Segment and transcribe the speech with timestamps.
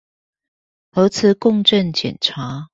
[0.91, 2.69] 核磁共振檢查